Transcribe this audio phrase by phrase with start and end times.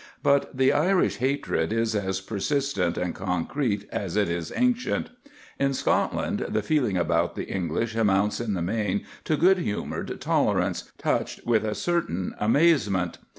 [0.23, 5.11] But the Irish hatred is as persistent and concrete as it is ancient.
[5.59, 10.91] In Scotland the feeling about the English amounts in the main to good humoured tolerance,
[10.97, 13.19] touched with a certain amazement.